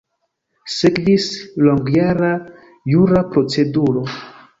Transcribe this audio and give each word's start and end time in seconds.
Sekvis 0.75 1.27
longjara 1.67 2.31
jura 2.95 3.21
proceduro. 3.35 4.05